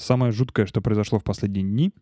[0.00, 1.92] Самое жуткое, что произошло в последние дни,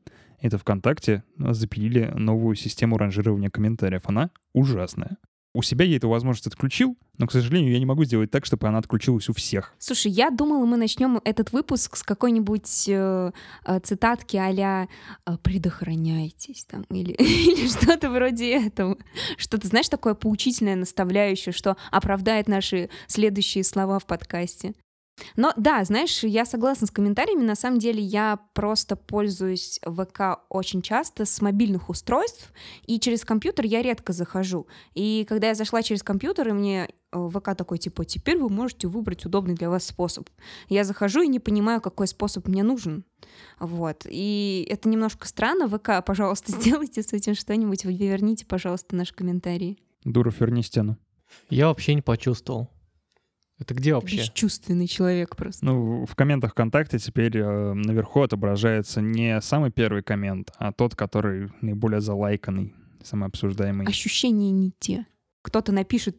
[0.40, 4.02] это ВКонтакте запилили новую систему ранжирования комментариев.
[4.04, 5.16] Она ужасная.
[5.52, 8.68] У себя я эту возможность отключил, но, к сожалению, я не могу сделать так, чтобы
[8.68, 9.74] она отключилась у всех.
[9.78, 13.32] Слушай, я думала, мы начнем этот выпуск с какой-нибудь э,
[13.66, 14.86] э, цитатки а-ля
[15.26, 18.96] э, «предохраняйтесь» там, или, или что-то вроде этого.
[19.36, 24.74] Что-то, знаешь, такое поучительное, наставляющее, что оправдает наши следующие слова в подкасте.
[25.36, 27.42] Но да, знаешь, я согласна с комментариями.
[27.42, 32.52] На самом деле я просто пользуюсь ВК очень часто с мобильных устройств,
[32.86, 34.66] и через компьютер я редко захожу.
[34.94, 38.88] И когда я зашла через компьютер, и мне э, ВК такой, типа, теперь вы можете
[38.88, 40.28] выбрать удобный для вас способ.
[40.68, 43.04] Я захожу и не понимаю, какой способ мне нужен.
[43.58, 44.06] Вот.
[44.08, 45.68] И это немножко странно.
[45.68, 47.84] ВК, пожалуйста, сделайте с этим что-нибудь.
[47.84, 49.78] Вы верните, пожалуйста, наши комментарии.
[50.04, 50.96] Дуров, верни стену.
[51.50, 52.70] Я вообще не почувствовал.
[53.58, 54.18] Это где вообще?
[54.18, 55.64] Бесчувственный человек просто.
[55.64, 61.50] Ну, в комментах ВКонтакте теперь э, наверху отображается не самый первый коммент, а тот, который
[61.60, 63.86] наиболее залайканный, самый обсуждаемый.
[63.86, 65.06] Ощущения не те.
[65.42, 66.16] Кто-то напишет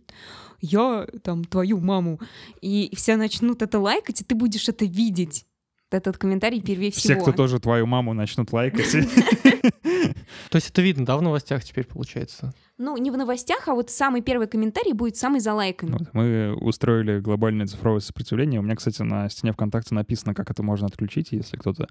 [0.59, 2.19] «Я там твою маму»,
[2.61, 5.45] и все начнут это лайкать, и ты будешь это видеть.
[5.91, 7.21] Этот комментарий первее Все, всего.
[7.21, 8.91] кто тоже твою маму начнут лайкать.
[8.91, 12.53] То есть это видно, да, в новостях теперь получается?
[12.77, 15.97] Ну, не в новостях, а вот самый первый комментарий будет самый залайканный.
[15.97, 18.59] Вот, Мы устроили глобальное цифровое сопротивление.
[18.59, 21.87] У меня, кстати, на стене ВКонтакте написано, как это можно отключить, если кто-то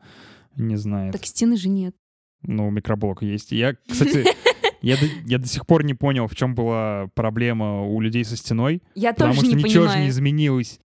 [0.57, 1.13] не знает.
[1.13, 1.95] Так стены же нет.
[2.43, 3.51] Ну, микроблок есть.
[3.53, 4.25] Я, кстати,
[4.81, 8.37] я до, я до сих пор не понял, в чем была проблема у людей со
[8.37, 8.83] стеной.
[8.95, 10.03] Я Потому тоже что не ничего же понимаю.
[10.05, 10.81] не изменилось.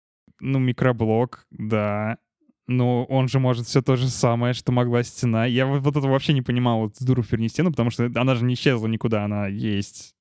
[0.41, 2.19] Ну, микроблок, да.
[2.69, 5.47] Но он же может все то же самое, что могла стена.
[5.47, 8.35] Я вот, вот это вообще не понимал, вот с дуру верни стену, потому что она
[8.35, 10.15] же не исчезла никуда, она есть.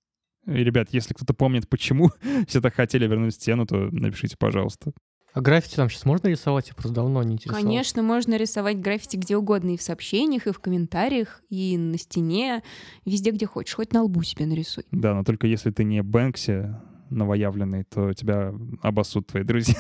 [0.46, 2.12] И, ребят, если кто-то помнит, почему
[2.48, 4.94] все так хотели вернуть стену, то напишите, пожалуйста.
[5.34, 6.70] А граффити там сейчас можно рисовать?
[6.70, 7.68] Я просто давно не интересовался.
[7.68, 12.64] Конечно, можно рисовать граффити где угодно, и в сообщениях, и в комментариях, и на стене,
[13.06, 13.76] везде, где хочешь.
[13.76, 14.86] Хоть на лбу себе нарисуй.
[14.92, 16.76] Да, но только если ты не Бэнкси
[17.10, 19.76] новоявленный, то тебя обоссут твои друзья.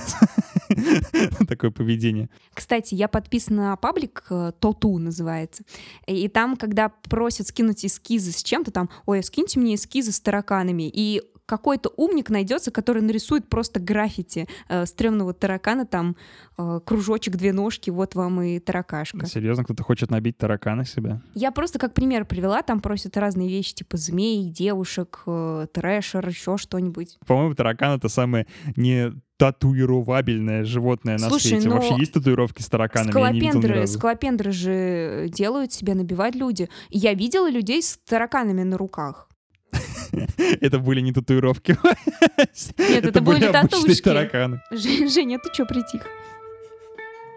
[1.47, 2.29] Такое поведение.
[2.53, 5.63] Кстати, я подписана на паблик э, Тоту называется.
[6.05, 10.89] И там, когда просят скинуть эскизы с чем-то, там, ой, скиньте мне эскизы с тараканами.
[10.93, 16.15] И какой-то умник найдется, который нарисует просто граффити э, стрёмного таракана, там
[16.57, 19.25] э, кружочек, две ножки, вот вам и таракашка.
[19.25, 21.21] Серьезно, кто-то хочет набить таракана себя?
[21.33, 26.57] Я просто как пример привела, там просят разные вещи, типа змей, девушек, э, трэшер, еще
[26.57, 27.17] что-нибудь.
[27.25, 31.69] По-моему, таракан— это самое не татуировабельное животное на Слушай, свете.
[31.69, 33.11] но Вообще есть татуировки с тараканами?
[33.11, 36.69] Скалопендры, скалопендры же делают себе набивать люди.
[36.89, 39.26] Я видела людей с тараканами на руках.
[40.62, 41.78] Это были не татуировки.
[42.78, 44.01] Нет, это были обычные татушки.
[44.01, 44.62] тараканы.
[44.72, 46.01] Женя, ты чё притих?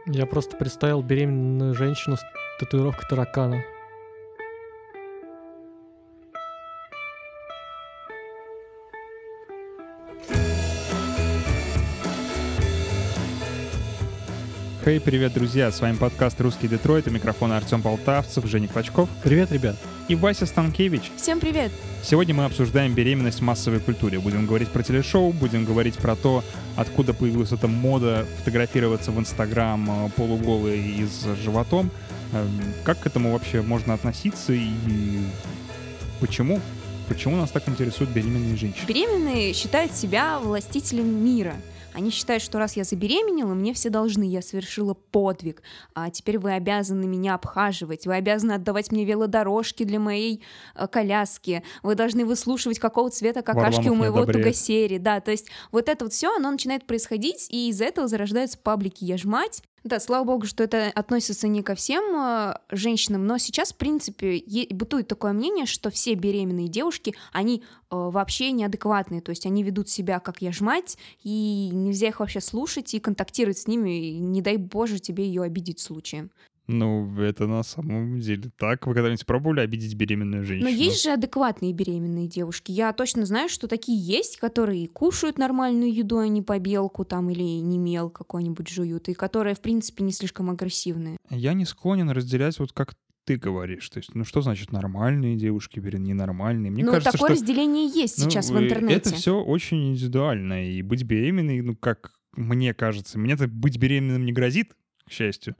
[0.07, 2.21] Я просто представил беременную женщину с
[2.59, 3.63] татуировкой таракана.
[14.91, 15.71] Хей, привет, друзья!
[15.71, 17.07] С вами подкаст «Русский Детройт».
[17.07, 19.77] У микрофона Артем Полтавцев, Женя Клочков Привет, ребят.
[20.09, 21.13] и Вася Станкевич.
[21.17, 21.71] Всем привет.
[22.03, 24.19] Сегодня мы обсуждаем беременность в массовой культуре.
[24.19, 26.43] Будем говорить про телешоу, будем говорить про то,
[26.75, 31.93] откуда появилась эта мода фотографироваться в Инстаграм э, полуголой и с животом.
[32.33, 34.71] Эм, Как к этому вообще можно относиться и
[36.19, 36.59] почему?
[37.07, 38.87] Почему нас так интересуют беременные женщины?
[38.89, 41.55] Беременные считают себя властителем мира.
[41.93, 45.63] Они считают, что раз я забеременела, мне все должны, я совершила подвиг,
[45.95, 50.43] а теперь вы обязаны меня обхаживать, вы обязаны отдавать мне велодорожки для моей
[50.75, 55.49] э, коляски, вы должны выслушивать, какого цвета какашки Варламов у моего тугосери, да, то есть
[55.73, 59.63] вот это вот все, оно начинает происходить, и из-за этого зарождаются паблики «Я ж мать»,
[59.85, 64.43] да, слава богу, что это относится не ко всем э, женщинам, но сейчас, в принципе,
[64.71, 69.89] бытует такое мнение, что все беременные девушки, они э, вообще неадекватные, то есть они ведут
[69.89, 74.19] себя как я ж мать, и нельзя их вообще слушать и контактировать с ними, и
[74.19, 76.31] не дай боже тебе ее обидеть случаем.
[76.73, 78.87] Ну, это на самом деле так.
[78.87, 80.71] Вы когда-нибудь пробовали обидеть беременную женщину?
[80.71, 82.71] Но есть же адекватные беременные девушки.
[82.71, 87.43] Я точно знаю, что такие есть, которые кушают нормальную еду, а не побелку там или
[87.43, 91.17] не мел какой-нибудь жуют, и которые, в принципе, не слишком агрессивные.
[91.29, 92.95] Я не склонен разделять вот как
[93.25, 93.89] ты говоришь.
[93.91, 96.71] То есть, ну что значит нормальные девушки, вернее, ненормальные?
[96.71, 98.97] Мне Но кажется, такое что разделение есть ну, сейчас в э, интернете.
[98.97, 100.71] это все очень индивидуально.
[100.71, 104.75] И быть беременной, ну как мне кажется, мне-то быть беременным не грозит,
[105.07, 105.57] к счастью.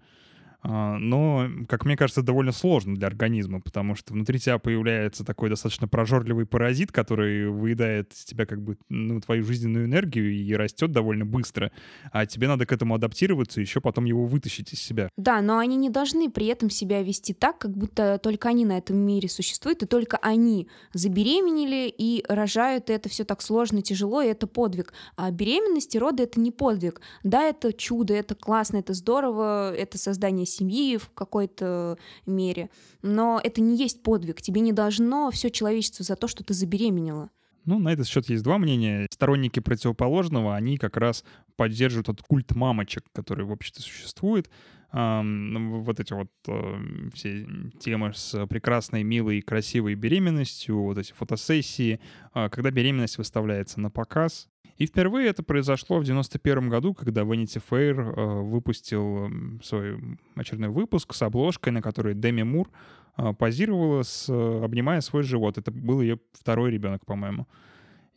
[0.63, 5.49] А, но, как мне кажется, довольно сложно для организма, потому что внутри тебя появляется такой
[5.49, 10.93] достаточно прожорливый паразит, который выедает из тебя как бы ну, твою жизненную энергию и растет
[10.93, 11.73] довольно быстро,
[12.13, 15.09] а тебе надо к этому адаптироваться и еще потом его вытащить из себя.
[15.17, 18.79] Да, но они не должны при этом себя вести так, как будто только они на
[18.79, 24.21] этом мире существуют, и только они забеременели и рожают, и это все так сложно, тяжело,
[24.21, 24.93] и это подвиг.
[25.17, 27.01] А беременность и роды— это не подвиг.
[27.23, 32.71] Да, это чудо, это классно, это здорово, это создание семьи в какой-то мере,
[33.03, 34.43] но это не есть подвиг.
[34.43, 37.31] Тебе не должно все человечество за то, что ты забеременела.
[37.67, 39.07] Ну, на этот счет есть два мнения.
[39.11, 41.25] Сторонники противоположного, они как раз
[41.57, 44.51] поддерживают этот культ мамочек, который в обществе существует.
[44.93, 47.47] Вот эти вот uh, все
[47.79, 52.01] темы с прекрасной, милой, красивой беременностью, вот эти фотосессии,
[52.35, 54.49] uh, когда беременность выставляется на показ,
[54.81, 59.31] и впервые это произошло в 91 году, когда Vanity Fair э, выпустил
[59.63, 60.01] свой
[60.35, 62.71] очередной выпуск с обложкой, на которой Деми Мур
[63.19, 65.59] э, позировала, с, обнимая свой живот.
[65.59, 67.47] Это был ее второй ребенок, по-моему.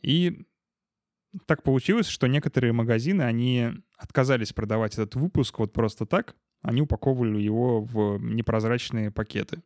[0.02, 0.46] И
[1.48, 6.34] так получилось, что некоторые магазины, они отказались продавать этот выпуск вот просто так.
[6.62, 9.64] Они упаковывали его в непрозрачные пакеты.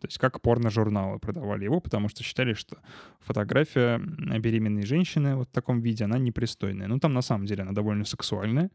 [0.00, 2.78] То есть как порно-журналы продавали его, потому что считали, что
[3.20, 6.88] фотография беременной женщины вот в таком виде, она непристойная.
[6.88, 8.70] Ну, там на самом деле она довольно сексуальная.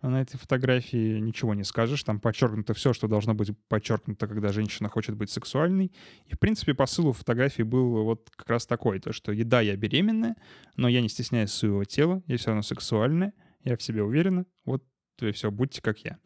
[0.00, 2.02] А на этой фотографии ничего не скажешь.
[2.02, 5.92] Там подчеркнуто все, что должно быть подчеркнуто, когда женщина хочет быть сексуальной.
[6.26, 9.76] И, в принципе, посыл у фотографии был вот как раз такой, то, что еда, я
[9.76, 10.36] беременная,
[10.76, 13.32] но я не стесняюсь своего тела, я все равно сексуальная,
[13.64, 14.84] я в себе уверена, вот
[15.20, 16.18] и все, будьте как я.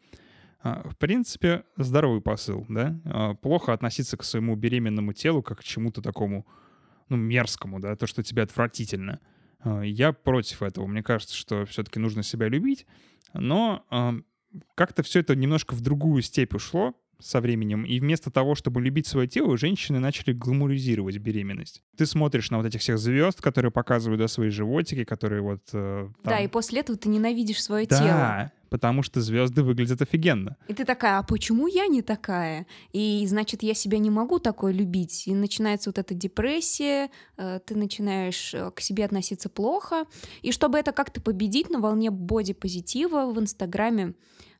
[0.63, 2.99] А, в принципе, здоровый посыл, да?
[3.05, 6.45] А, плохо относиться к своему беременному телу как к чему-то такому,
[7.09, 9.19] ну, мерзкому, да, то, что тебе отвратительно.
[9.59, 10.85] А, я против этого.
[10.85, 12.85] Мне кажется, что все-таки нужно себя любить,
[13.33, 13.85] но
[14.75, 19.07] как-то все это немножко в другую степь ушло, со временем, и вместо того, чтобы любить
[19.07, 21.83] свое тело, женщины начали гламуризировать беременность.
[21.97, 25.61] Ты смотришь на вот этих всех звезд, которые показывают да, свои животики, которые вот...
[25.73, 26.33] Э, там...
[26.33, 30.55] Да, и после этого ты ненавидишь свое да, тело потому что звезды выглядят офигенно.
[30.69, 32.65] И ты такая, а почему я не такая?
[32.93, 35.27] И значит, я себя не могу такой любить.
[35.27, 40.05] И начинается вот эта депрессия, э, ты начинаешь э, к себе относиться плохо.
[40.41, 44.13] И чтобы это как-то победить на волне бодипозитива в Инстаграме,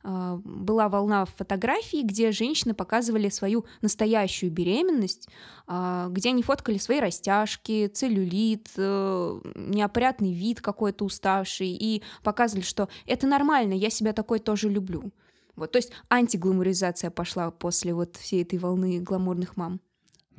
[0.04, 5.30] была волна фотографий, где женщины показывали свою настоящую беременность,
[5.68, 12.90] а, где они фоткали свои растяжки, целлюлит, э, неопрятный вид какой-то уставший, и показывали, что
[13.06, 15.12] это нормально, я себя такой тоже люблю.
[15.56, 19.80] Вот, то есть антигламуризация пошла после вот всей этой волны гламурных мам.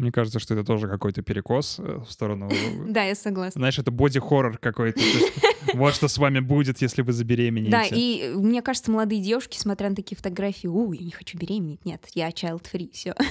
[0.02, 2.50] Мне кажется, что это тоже какой-то перекос э, в сторону...
[2.88, 3.60] Да, я согласна.
[3.60, 5.00] Знаешь, это боди-хоррор какой-то.
[5.74, 7.70] Вот что с вами будет, если вы забеременеете.
[7.70, 11.84] Да, и мне кажется, молодые девушки, смотря на такие фотографии, у, я не хочу беременеть,
[11.84, 13.14] нет, я child-free, все.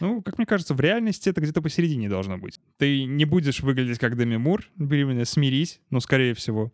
[0.00, 2.60] Ну, как мне кажется, в реальности это где-то посередине должно быть.
[2.78, 6.72] Ты не будешь выглядеть как Деми Мур, беременная, смирись, ну, скорее всего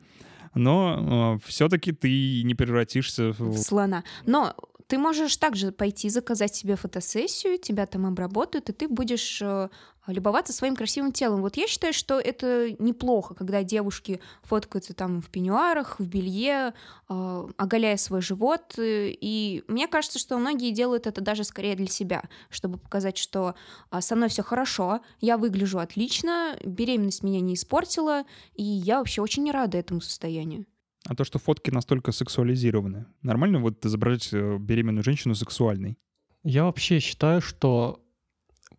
[0.54, 3.52] но э, все-таки ты не превратишься в...
[3.52, 4.04] в слона.
[4.26, 4.54] Но
[4.92, 9.70] ты можешь также пойти заказать себе фотосессию, тебя там обработают, и ты будешь э,
[10.06, 11.40] любоваться своим красивым телом.
[11.40, 16.74] Вот я считаю, что это неплохо, когда девушки фоткаются там в пеньюарах, в белье,
[17.08, 18.74] э, оголяя свой живот.
[18.76, 23.54] И мне кажется, что многие делают это даже скорее для себя, чтобы показать, что
[23.88, 28.24] а, со мной все хорошо, я выгляжу отлично, беременность меня не испортила,
[28.56, 30.66] и я вообще очень не рада этому состоянию.
[31.08, 33.06] А то, что фотки настолько сексуализированы.
[33.22, 35.98] Нормально вот изображать э, беременную женщину сексуальной?
[36.44, 38.04] Я вообще считаю, что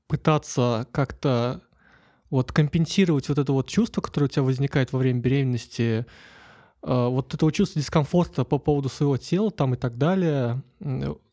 [0.07, 1.61] пытаться как-то
[2.29, 6.05] вот компенсировать вот это вот чувство, которое у тебя возникает во время беременности,
[6.81, 10.63] э, вот этого чувства дискомфорта по поводу своего тела там и так далее,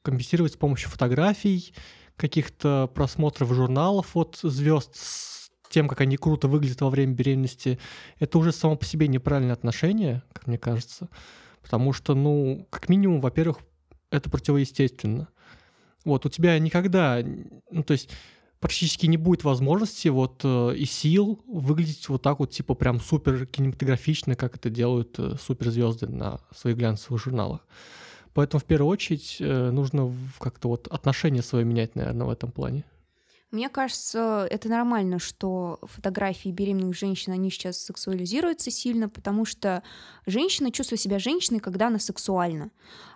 [0.03, 1.73] компенсировать с помощью фотографий,
[2.17, 5.40] каких-то просмотров журналов от звезд с
[5.71, 7.79] тем, как они круто выглядят во время беременности,
[8.19, 11.09] это уже само по себе неправильное отношение, как мне кажется.
[11.63, 13.59] Потому что, ну, как минимум, во-первых,
[14.11, 15.29] это противоестественно.
[16.05, 17.23] Вот, у тебя никогда,
[17.71, 18.11] ну, то есть
[18.59, 23.47] практически не будет возможности вот э, и сил выглядеть вот так вот, типа прям супер
[23.47, 27.61] кинематографично, как это делают э, суперзвезды на своих глянцевых журналах.
[28.35, 32.85] Поэтому в первую очередь э, нужно как-то вот отношение свое менять, наверное, в этом плане.
[33.51, 39.83] Мне кажется, это нормально, что фотографии беременных женщин, они сейчас сексуализируются сильно, потому что
[40.25, 42.71] женщина чувствует себя женщиной, когда она сексуальна.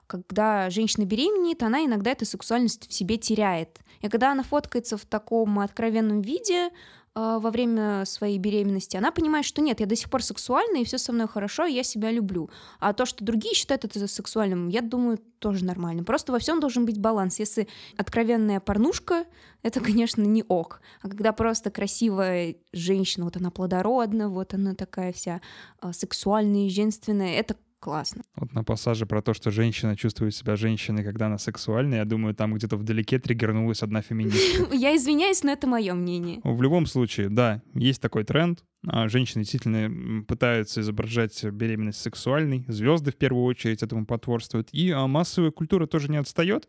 [0.09, 3.79] Когда женщина беременеет, она иногда эту сексуальность в себе теряет.
[4.00, 6.71] И когда она фоткается в таком откровенном виде,
[7.14, 10.99] во время своей беременности, она понимает, что нет, я до сих пор сексуальна, и все
[10.99, 12.50] со мной хорошо, и я себя люблю.
[12.80, 16.02] А то, что другие считают это сексуальным, я думаю, тоже нормально.
[16.04, 17.38] Просто во всем должен быть баланс.
[17.38, 19.26] Если откровенная порнушка,
[19.62, 20.80] это, конечно, не ок.
[21.02, 25.40] А когда просто красивая женщина, вот она плодородна, вот она такая вся
[25.83, 28.23] э, сексуальная и женственная, это классно.
[28.37, 32.35] Вот на пассаже про то, что женщина чувствует себя женщиной, когда она сексуальна, я думаю,
[32.35, 34.75] там где-то вдалеке триггернулась одна феминистка.
[34.75, 36.41] Я извиняюсь, но это мое мнение.
[36.45, 38.64] В любом случае, да, есть такой тренд.
[38.87, 42.64] А женщины действительно пытаются изображать беременность сексуальной.
[42.69, 44.69] Звезды в первую очередь этому потворствуют.
[44.73, 46.67] И а, массовая культура тоже не отстает.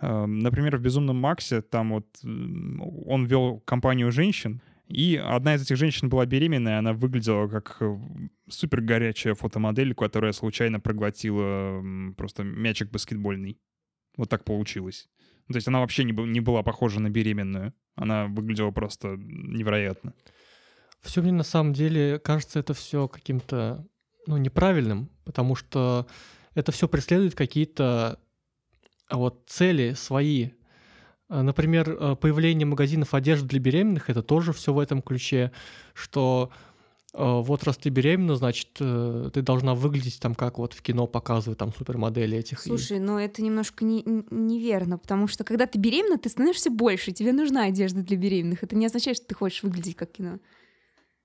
[0.00, 5.76] А, например, в «Безумном Максе» там вот он вел компанию женщин, и одна из этих
[5.76, 7.98] женщин была беременная, она выглядела как э,
[8.48, 11.82] супер горячая фотомодель, которая случайно проглотила
[12.16, 13.60] просто мячик баскетбольный.
[14.16, 15.08] Вот так получилось.
[15.48, 17.74] То есть она вообще не, не была похожа на беременную.
[17.96, 20.14] Она выглядела просто невероятно.
[21.02, 23.86] Все мне на самом деле кажется это все каким-то
[24.26, 26.06] ну, неправильным, потому что
[26.54, 28.18] это все преследует какие-то
[29.08, 30.50] а вот цели свои,
[31.28, 35.52] например, э, появление магазинов одежды для беременных, это тоже все в этом ключе,
[35.94, 36.50] что
[37.12, 41.58] э, вот раз ты беременна, значит, ты должна выглядеть там, как вот в кино показывают
[41.58, 42.60] там супермодели этих.
[42.60, 47.32] Слушай, но это немножко не, неверно, потому что когда ты беременна, ты становишься больше, тебе
[47.32, 48.62] нужна одежда для беременных.
[48.62, 50.38] Это не означает, что ты хочешь выглядеть как кино.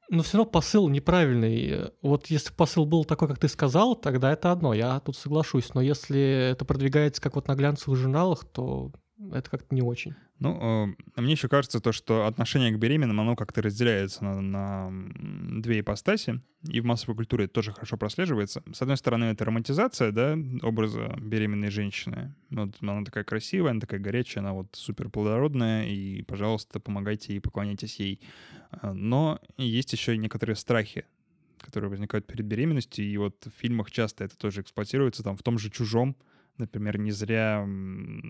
[0.10, 1.91] Но все равно посыл неправильный.
[2.01, 5.74] Вот если посыл был такой, как ты сказал, тогда это одно, я тут соглашусь.
[5.74, 8.91] Но если это продвигается как вот на глянцевых журналах, то
[9.32, 10.15] это как-то не очень.
[10.39, 15.62] Ну, э, мне еще кажется то, что отношение к беременным, оно как-то разделяется на, на
[15.62, 18.63] две ипостаси, и в массовой культуре это тоже хорошо прослеживается.
[18.74, 22.36] С одной стороны, это романтизация, да, образа беременной женщины.
[22.50, 27.39] Вот она такая красивая, она такая горячая, она вот супер плодородная, и, пожалуйста, помогайте ей,
[27.39, 28.22] поклоняйтесь ей.
[28.82, 31.06] Э, но есть еще и некоторые страхи,
[31.60, 35.58] которые возникают перед беременностью, и вот в фильмах часто это тоже эксплуатируется, там в том
[35.58, 36.18] же «Чужом»,
[36.57, 37.62] Например, не зря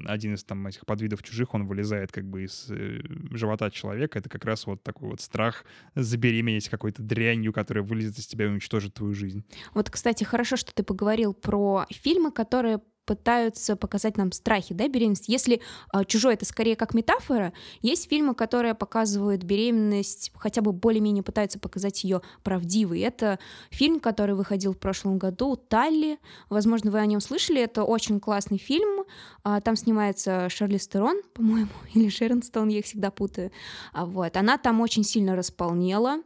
[0.06, 3.02] один из там этих подвидов чужих, он вылезает как бы из э,
[3.32, 4.20] живота человека.
[4.20, 5.66] Это как раз вот такой вот страх
[5.96, 9.44] забеременеть какой-то дрянью, которая вылезет из тебя и уничтожит твою жизнь.
[9.74, 15.28] Вот, кстати, хорошо, что ты поговорил про фильмы, которые пытаются показать нам страхи, да, беременность.
[15.28, 15.62] Если
[15.94, 21.60] э, чужой это скорее как метафора, есть фильмы, которые показывают беременность, хотя бы более-менее пытаются
[21.60, 23.02] показать ее правдивой.
[23.02, 26.20] Это фильм, который выходил в прошлом году, Талли.
[26.50, 27.62] Возможно, вы о нем слышали.
[27.62, 29.06] Это очень классный фильм.
[29.44, 33.52] Э, там снимается Шарли Стерон, по-моему, или Шерон Стоун, я их всегда путаю.
[33.92, 34.36] А, вот.
[34.38, 36.22] Она там очень сильно располнела.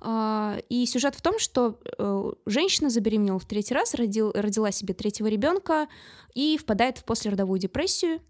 [0.00, 4.94] Э, и сюжет в том, что э, женщина забеременела в третий раз, родил, родила себе
[4.94, 5.88] третьего ребенка,
[6.34, 8.20] и впадает в послеродовую депрессию,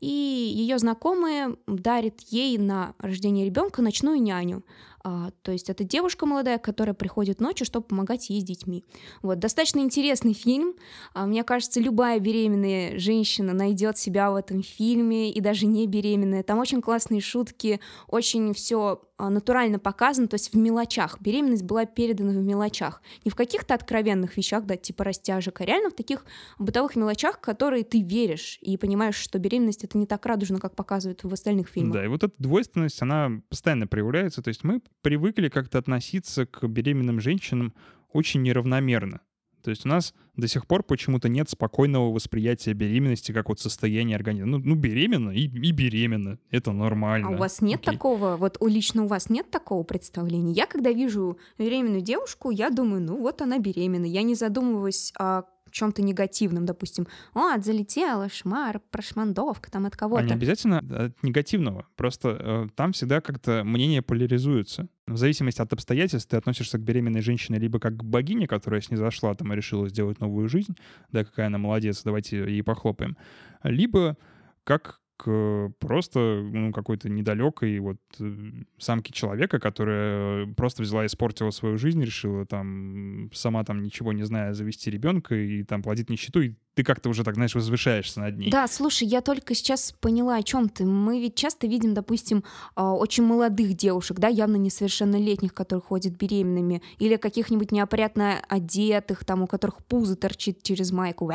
[0.00, 4.64] и ее знакомые дарят ей на рождение ребенка ночную няню.
[5.08, 8.82] А, то есть это девушка молодая, которая приходит ночью, чтобы помогать ей с детьми.
[9.22, 10.74] Вот, достаточно интересный фильм.
[11.14, 16.42] А, мне кажется, любая беременная женщина найдет себя в этом фильме, и даже не беременная.
[16.42, 21.18] Там очень классные шутки, очень все а, натурально показано, то есть в мелочах.
[21.20, 23.00] Беременность была передана в мелочах.
[23.24, 26.26] Не в каких-то откровенных вещах, да, типа растяжек, а реально в таких
[26.58, 31.24] бытовых мелочах, которые ты веришь и понимаешь, что беременность это не так радужно, как показывают
[31.24, 31.94] в остальных фильмах.
[31.94, 34.42] Да, и вот эта двойственность, она постоянно проявляется.
[34.42, 37.72] То есть мы привыкли как-то относиться к беременным женщинам
[38.12, 39.20] очень неравномерно.
[39.62, 44.16] То есть у нас до сих пор почему-то нет спокойного восприятия беременности как вот состояния
[44.16, 44.58] организма.
[44.58, 46.40] Ну, ну беременна и, и беременна.
[46.50, 47.28] Это нормально.
[47.28, 47.94] А у вас нет Окей.
[47.94, 50.52] такого, вот у лично у вас нет такого представления?
[50.52, 54.06] Я когда вижу беременную девушку, я думаю, ну вот она беременна.
[54.06, 55.42] Я не задумываюсь о
[55.76, 60.24] чем-то негативном, допустим, о, залетела, шмар, прошмандовка там от кого-то.
[60.24, 64.88] А не обязательно от негативного, просто э, там всегда как-то мнение поляризуется.
[65.06, 69.34] В зависимости от обстоятельств ты относишься к беременной женщине либо как к богине, которая снизошла
[69.34, 70.76] там и решила сделать новую жизнь,
[71.12, 73.16] да, какая она молодец, давайте ей похлопаем,
[73.62, 74.16] либо
[74.64, 81.50] как к просто ну, какой-то недалекой вот э, самке человека, которая просто взяла и испортила
[81.50, 86.42] свою жизнь, решила там сама там ничего не зная завести ребенка и там плодит нищету,
[86.42, 88.50] и ты как-то уже так, знаешь, возвышаешься над ней.
[88.50, 90.84] Да, слушай, я только сейчас поняла, о чем ты.
[90.84, 96.82] Мы ведь часто видим, допустим, а, очень молодых девушек, да, явно несовершеннолетних, которые ходят беременными,
[96.98, 101.32] или каких-нибудь неопрятно одетых, там, у которых пузо торчит через майку.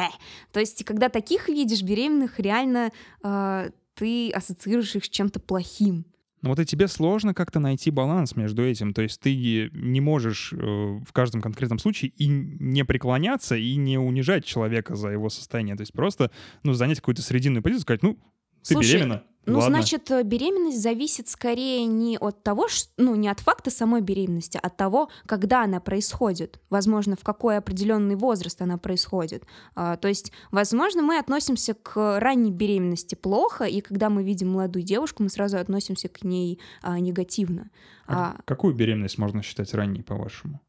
[0.51, 2.91] То есть, когда таких видишь беременных, реально
[3.23, 6.05] э, ты ассоциируешь их с чем-то плохим.
[6.41, 8.93] Но вот и тебе сложно как-то найти баланс между этим.
[8.93, 13.97] То есть ты не можешь э, в каждом конкретном случае и не преклоняться, и не
[13.97, 15.75] унижать человека за его состояние.
[15.75, 16.31] То есть просто
[16.63, 18.17] ну, занять какую-то срединную позицию, сказать, ну,
[18.63, 19.23] ты Слушай, беременна.
[19.47, 19.77] Ну, Ладно.
[19.77, 24.59] значит, э, беременность зависит скорее не от того, ш- ну, не от факта самой беременности,
[24.61, 26.59] а от того, когда она происходит.
[26.69, 29.43] Возможно, в какой определенный возраст она происходит.
[29.73, 34.83] А, то есть, возможно, мы относимся к ранней беременности плохо, и когда мы видим молодую
[34.83, 37.71] девушку, мы сразу относимся к ней а, негативно.
[38.05, 40.61] А А, какую беременность можно считать ранней, по-вашему?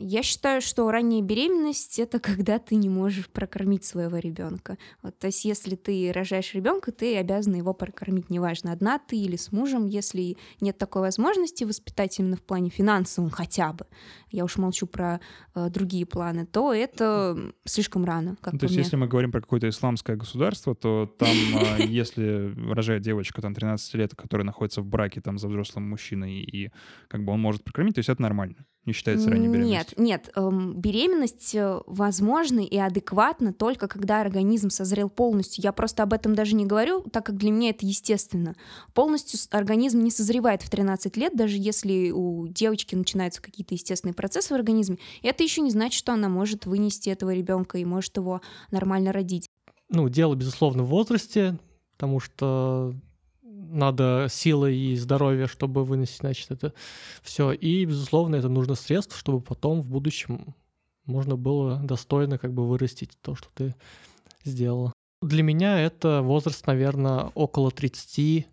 [0.00, 4.78] Я считаю, что ранняя беременность это когда ты не можешь прокормить своего ребенка.
[5.02, 9.36] Вот, то есть, если ты рожаешь ребенка, ты обязана его прокормить, неважно, одна ты или
[9.36, 13.86] с мужем, если нет такой возможности воспитать именно в плане финансовом хотя бы.
[14.30, 15.20] Я уж молчу про
[15.54, 18.84] э, другие планы, то это слишком рано, как Ну, то есть, мне.
[18.84, 23.94] если мы говорим про какое-то исламское государство, то там, а, если рожает девочка там 13
[23.94, 26.70] лет, которая находится в браке там за взрослым мужчиной, и
[27.08, 28.64] как бы он может прокормить, то есть это нормально.
[28.88, 29.98] Не считается ранней беременностью.
[29.98, 35.62] Нет, нет, эм, беременность э, возможна и адекватна только когда организм созрел полностью.
[35.62, 38.54] Я просто об этом даже не говорю, так как для меня это естественно.
[38.94, 44.54] Полностью организм не созревает в 13 лет, даже если у девочки начинаются какие-то естественные процессы
[44.54, 44.96] в организме.
[45.22, 48.40] Это еще не значит, что она может вынести этого ребенка и может его
[48.70, 49.50] нормально родить.
[49.90, 51.58] Ну, дело, безусловно, в возрасте,
[51.92, 52.94] потому что
[53.70, 56.72] надо силы и здоровье, чтобы выносить, значит, это
[57.22, 57.52] все.
[57.52, 60.54] И, безусловно, это нужно средств, чтобы потом в будущем
[61.04, 63.74] можно было достойно как бы вырастить то, что ты
[64.44, 64.92] сделала.
[65.22, 68.46] Для меня это возраст, наверное, около 30,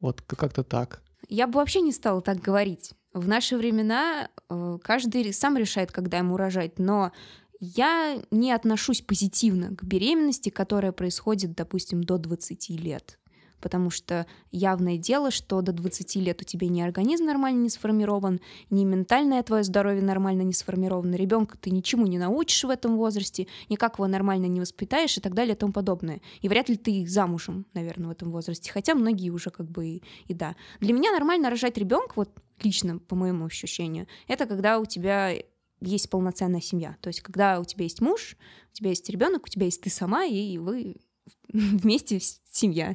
[0.00, 1.02] вот как-то так.
[1.28, 2.92] Я бы вообще не стала так говорить.
[3.12, 7.12] В наши времена э, каждый сам решает, когда ему рожать, но
[7.60, 13.18] я не отношусь позитивно к беременности, которая происходит, допустим, до 20 лет.
[13.64, 18.42] Потому что явное дело, что до 20 лет у тебя ни организм нормально не сформирован,
[18.68, 21.14] ни ментальное твое здоровье нормально не сформировано.
[21.14, 25.32] Ребенка ты ничему не научишь в этом возрасте, никак его нормально не воспитаешь и так
[25.32, 26.20] далее и тому подобное.
[26.42, 28.70] И вряд ли ты замужем, наверное, в этом возрасте.
[28.70, 30.56] Хотя многие уже как бы и, и да.
[30.80, 32.28] Для меня нормально рожать ребенка, вот
[32.62, 35.32] лично по моему ощущению, это когда у тебя
[35.80, 36.98] есть полноценная семья.
[37.00, 38.36] То есть, когда у тебя есть муж,
[38.72, 40.96] у тебя есть ребенок, у тебя есть ты сама, и вы
[41.48, 42.94] вместе семья.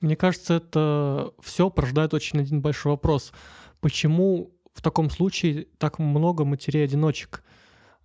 [0.00, 3.32] Мне кажется, это все порождает очень один большой вопрос.
[3.80, 7.42] Почему в таком случае так много матерей-одиночек?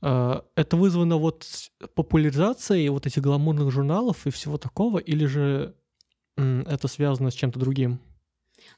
[0.02, 1.46] Э, Это вызвано вот
[1.96, 5.76] популяризацией вот этих гламурных журналов и всего такого, или же
[6.38, 8.00] это связано с чем-то другим?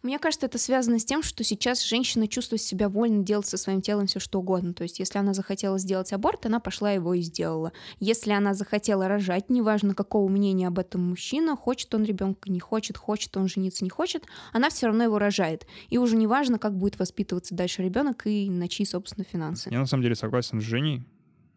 [0.03, 3.81] Мне кажется, это связано с тем, что сейчас женщина чувствует себя вольно делать со своим
[3.81, 4.73] телом все что угодно.
[4.73, 7.71] То есть, если она захотела сделать аборт, она пошла его и сделала.
[7.99, 12.97] Если она захотела рожать, неважно, какого мнения об этом мужчина, хочет он ребенка, не хочет,
[12.97, 15.65] хочет он жениться, не хочет, она все равно его рожает.
[15.89, 19.69] И уже неважно, как будет воспитываться дальше ребенок и на чьи, собственно, финансы.
[19.71, 21.03] Я на самом деле согласен с Женей.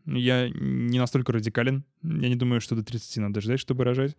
[0.07, 1.85] Я не настолько радикален.
[2.03, 4.17] Я не думаю, что до 30 надо ждать, чтобы рожать.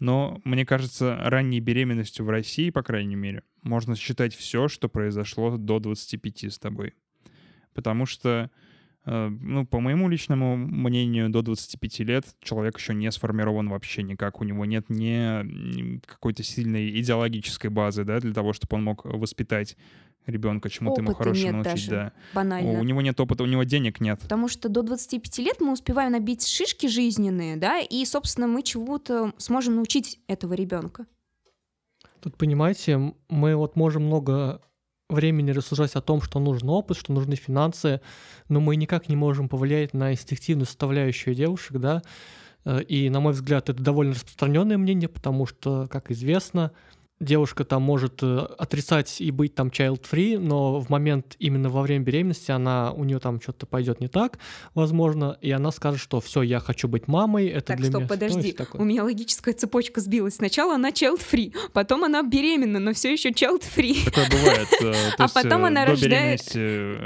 [0.00, 5.58] Но мне кажется, ранней беременностью в России, по крайней мере, можно считать все, что произошло
[5.58, 6.94] до 25 с тобой.
[7.74, 8.50] Потому что,
[9.06, 14.40] ну, по моему личному мнению, до 25 лет человек еще не сформирован вообще никак.
[14.40, 19.76] У него нет ни какой-то сильной идеологической базы, да, для того, чтобы он мог воспитать
[20.26, 21.90] ребенка чему-то ему хорошему нет научить, даже.
[21.90, 22.12] да.
[22.34, 22.78] Банально.
[22.78, 24.20] У него нет опыта, у него денег нет.
[24.20, 29.32] Потому что до 25 лет мы успеваем набить шишки жизненные, да, и, собственно, мы чего-то
[29.38, 31.06] сможем научить этого ребенка.
[32.20, 34.60] Тут, понимаете, мы вот можем много
[35.12, 38.00] времени рассуждать о том, что нужен опыт, что нужны финансы,
[38.48, 42.02] но мы никак не можем повлиять на инстинктивную составляющую девушек, да,
[42.64, 46.72] Э, и, на мой взгляд, это довольно распространенное мнение, потому что, как известно,
[47.20, 52.02] девушка там может э, отрицать и быть там child-free, но в момент именно во время
[52.04, 54.38] беременности она, у нее там что-то пойдет не так,
[54.74, 58.08] возможно, и она скажет, что все, я хочу быть мамой, это Так, для стоп, меня...
[58.08, 58.52] подожди.
[58.52, 58.80] такое.
[58.80, 60.36] У меня логическая цепочка сбилась.
[60.36, 64.04] Сначала она child-free, потом она беременна, но все еще child-free.
[64.06, 64.68] Такое бывает.
[64.82, 66.52] э, А потом э, она рождает-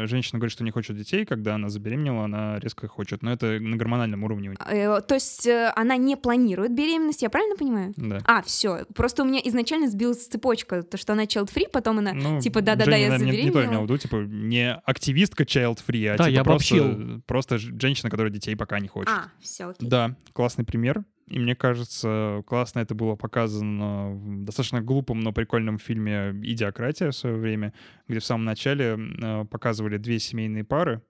[0.08, 3.22] женщина говорит, что не хочет детей, когда она забеременела, она резко хочет.
[3.22, 4.54] Но это на гормональном уровне.
[4.54, 7.92] То есть она не планирует беременность, я правильно понимаю?
[7.96, 8.20] Да.
[8.26, 8.84] А, все.
[8.94, 12.96] Просто у меня изначально сбилась цепочка, то, что она child-free, потом она Ну, типа да-да-да,
[12.96, 13.82] я наверное, не, не то имела в забеременела.
[13.84, 17.22] виду, типа не активистка child-free, а Да, типа я просто, обобщил.
[17.26, 19.08] просто женщина, которая детей пока не хочет.
[19.10, 19.88] А, все, окей.
[19.88, 21.04] Да, классный пример.
[21.26, 27.16] И мне кажется, классно это было показано в достаточно глупом, но прикольном фильме «Идиократия» в
[27.16, 27.72] свое время,
[28.08, 31.00] где в самом начале э, показывали две семейные пары.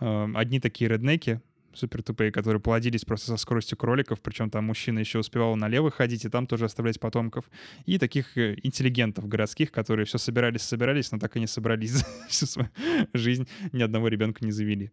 [0.00, 1.42] Э, Одни такие реднеки,
[1.74, 6.24] супер тупые, которые плодились просто со скоростью кроликов, причем там мужчина еще успевал налево ходить
[6.24, 7.50] и там тоже оставлять потомков.
[7.86, 12.46] И таких э, интеллигентов городских, которые все собирались-собирались, но так и не собрались за всю
[12.46, 12.70] свою
[13.12, 14.90] жизнь, ни одного ребенка не завели.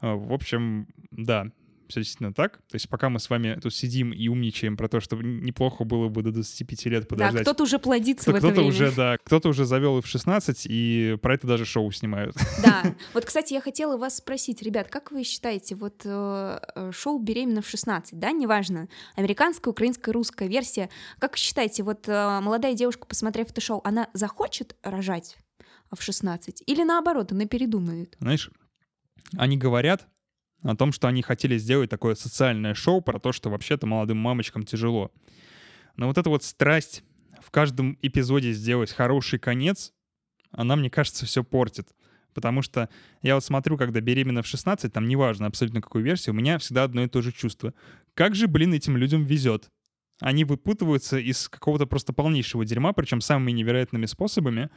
[0.00, 1.50] Э, В общем, да,
[1.88, 2.58] все действительно так.
[2.68, 6.08] То есть пока мы с вами тут сидим и умничаем про то, что неплохо было
[6.08, 7.36] бы до 25 лет подождать.
[7.36, 8.68] Да, кто-то уже плодится кто, в это кто-то время.
[8.68, 12.36] уже, да, кто-то уже завел их в 16, и про это даже шоу снимают.
[12.62, 12.82] Да.
[13.14, 17.62] Вот, кстати, я хотела вас спросить, ребят, как вы считаете, вот э, э, шоу «Беременна
[17.62, 23.50] в 16», да, неважно, американская, украинская, русская версия, как считаете, вот э, молодая девушка, посмотрев
[23.50, 25.36] это шоу, она захочет рожать
[25.96, 26.62] в 16?
[26.66, 28.16] Или наоборот, она передумает?
[28.20, 28.50] Знаешь,
[29.36, 30.06] они говорят
[30.62, 34.64] о том, что они хотели сделать такое социальное шоу про то, что вообще-то молодым мамочкам
[34.64, 35.12] тяжело.
[35.96, 37.04] Но вот эта вот страсть
[37.40, 39.92] в каждом эпизоде сделать хороший конец,
[40.50, 41.88] она, мне кажется, все портит.
[42.34, 42.88] Потому что
[43.22, 46.84] я вот смотрю, когда беременна в 16, там неважно абсолютно какую версию, у меня всегда
[46.84, 47.74] одно и то же чувство.
[48.14, 49.70] Как же, блин, этим людям везет.
[50.20, 54.70] Они выпутываются из какого-то просто полнейшего дерьма, причем самыми невероятными способами,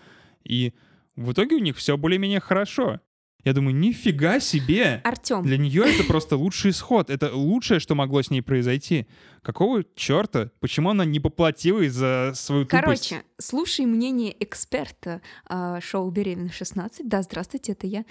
[0.44, 0.74] и
[1.16, 3.00] в итоге у них все более-менее хорошо.
[3.44, 5.02] Я думаю, нифига себе!
[5.04, 7.10] Артем, Для нее это просто лучший исход.
[7.10, 9.08] Это лучшее, что могло с ней произойти.
[9.42, 10.52] Какого черта?
[10.60, 13.10] Почему она не поплатилась за свою тупость?
[13.10, 16.90] короче, слушай мнение эксперта а, шоу «Беременна в 16».
[17.04, 18.06] Да, здравствуйте, это я.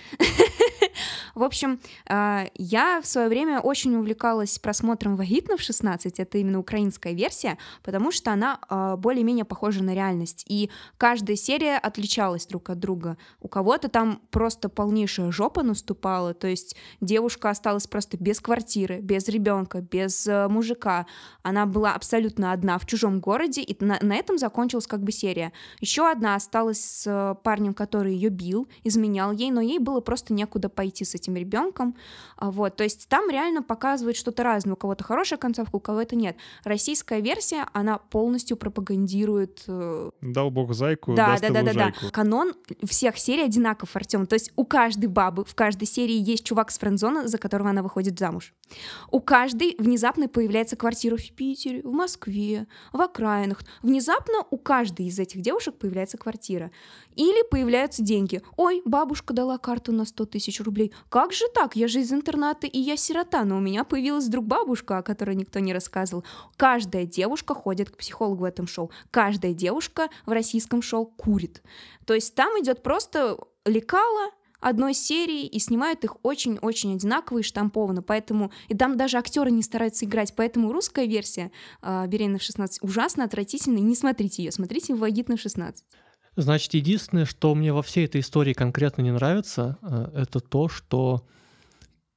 [1.35, 6.59] В общем, а, я в свое время очень увлекалась просмотром «Вагитна в 16», это именно
[6.59, 12.71] украинская версия, потому что она а, более-менее похожа на реальность, и каждая серия отличалась друг
[12.71, 13.17] от друга.
[13.41, 19.29] У кого-то там просто полнейшая жопа наступала, то есть девушка осталась просто без квартиры, без
[19.29, 21.07] ребенка, без э, мужика,
[21.43, 25.53] она была абсолютно одна в чужом городе, и на, на этом закончилась как бы серия.
[25.81, 30.33] Еще одна осталась с э, парнем, который ее бил, изменял ей, но ей было просто
[30.33, 31.95] некуда пойти с этим ребенком.
[32.37, 34.75] А, Вот, то есть там реально показывает что-то разное.
[34.75, 36.37] У кого-то хорошая концовка, у кого-то нет.
[36.65, 41.93] Российская версия, она полностью пропагандирует э, Дал бог зайку, да, да, да, да, да.
[42.11, 44.27] Канон всех серий одинаков, Артем.
[44.27, 47.83] То есть у каждой бабы в каждой серии есть чувак с френдзона, за которого она
[47.83, 48.53] выходит замуж.
[49.11, 53.61] У каждой внезапно появляется квартира в Питере, в Москве, в окраинах.
[53.83, 56.71] Внезапно у каждой из этих девушек появляется квартира.
[57.17, 58.43] Или появляются деньги.
[58.57, 60.80] Ой, бабушка дала карту на 100 тысяч рублей.
[61.09, 61.77] Как же так?
[61.77, 65.37] Я же из интерната, и я сирота, но у меня появилась вдруг бабушка, о которой
[65.37, 66.25] никто не рассказывал.
[66.57, 68.91] Каждая девушка ходит к психологу в этом шоу.
[69.11, 71.63] Каждая девушка в российском шоу курит.
[72.07, 78.03] То есть там идет просто лекало одной серии и снимают их очень-очень одинаково и штампованно,
[78.03, 81.51] поэтому и там даже актеры не стараются играть, поэтому русская версия
[81.83, 85.75] э, «Беременна в 16» ужасно отвратительная, не смотрите ее, смотрите «Вагитна в 16».
[86.41, 91.23] Значит, единственное, что мне во всей этой истории конкретно не нравится, э, это то, что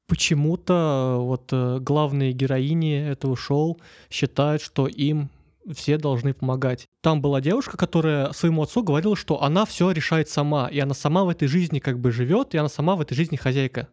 [0.07, 5.29] почему-то вот э, главные героини этого шоу считают, что им
[5.73, 6.87] все должны помогать.
[7.01, 11.25] Там была девушка, которая своему отцу говорила, что она все решает сама, и она сама
[11.25, 13.89] в этой жизни как бы живет, и она сама в этой жизни хозяйка.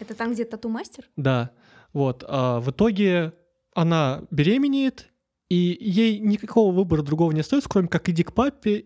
[0.00, 1.04] Это там, где тату-мастер?
[1.16, 1.50] Да,
[1.94, 2.24] вот.
[2.28, 3.32] А в итоге
[3.74, 5.08] она беременеет,
[5.48, 8.84] и ей никакого выбора другого не остается, кроме как иди к папе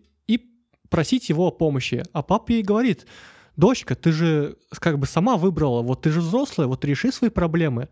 [0.89, 2.03] просить его о помощи.
[2.13, 3.05] А папа ей говорит,
[3.55, 7.89] дочка, ты же как бы сама выбрала, вот ты же взрослая, вот реши свои проблемы.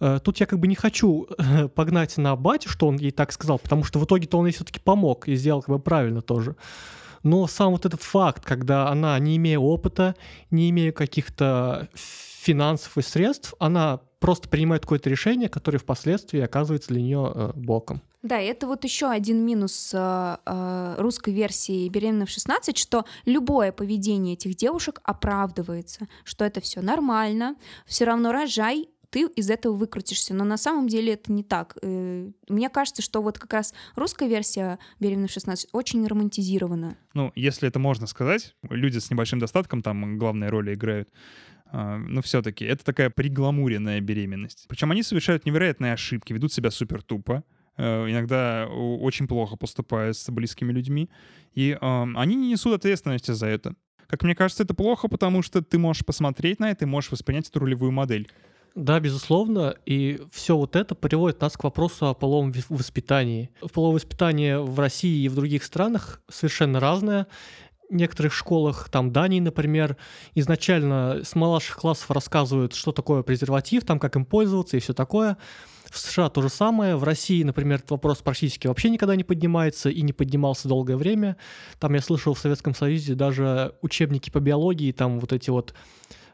[0.00, 3.32] Э, Тут я как бы не хочу э, погнать на батю, что он ей так
[3.32, 6.56] сказал, потому что в итоге-то он ей все-таки помог и сделал как бы правильно тоже.
[7.22, 10.16] Но сам вот этот факт, когда она, не имея опыта,
[10.50, 17.02] не имея каких-то финансов и средств, она просто принимает какое-то решение, которое впоследствии оказывается для
[17.02, 18.00] нее э, боком.
[18.22, 23.04] Да, и это вот еще один минус э, э, русской версии «Беременна в 16», что
[23.26, 29.74] любое поведение этих девушек оправдывается, что это все нормально, все равно рожай, ты из этого
[29.74, 30.34] выкрутишься.
[30.34, 31.76] Но на самом деле это не так.
[31.82, 36.96] Э, Мне кажется, что вот как раз русская версия «Беременна в 16» очень романтизирована.
[37.14, 41.10] Ну, если это можно сказать, люди с небольшим достатком там главные роли играют,
[41.72, 44.66] но все-таки это такая пригламуренная беременность.
[44.68, 47.44] Причем они совершают невероятные ошибки, ведут себя супер тупо,
[47.76, 51.08] э, иногда очень плохо поступают с близкими людьми,
[51.54, 53.74] и они не несут ответственности за это.
[54.06, 57.48] Как мне кажется, это плохо, потому что ты можешь посмотреть на это и можешь воспринять
[57.48, 58.28] эту ролевую модель.
[58.74, 63.50] Да, безусловно, и все вот это приводит нас к вопросу о половом воспитании.
[63.72, 67.26] Половое воспитание в России и в других странах совершенно разное.
[67.92, 69.96] Некоторых школах, там Дании, например,
[70.34, 75.36] изначально с младших классов рассказывают, что такое презерватив, там как им пользоваться и все такое.
[75.90, 76.96] В США то же самое.
[76.96, 81.36] В России, например, этот вопрос практически вообще никогда не поднимается и не поднимался долгое время.
[81.78, 85.74] Там я слышал в Советском Союзе даже учебники по биологии, там вот эти вот